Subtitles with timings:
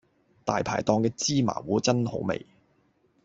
[0.43, 2.43] 大排檔嘅芝麻糊真好味